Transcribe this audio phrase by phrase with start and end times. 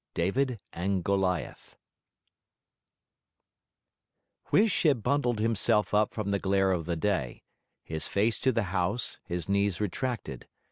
[0.15, 1.77] DAVID AND GOLIATH
[4.49, 7.43] Huish had bundled himself up from the glare of the day
[7.83, 10.47] his face to the house, his knees retracted.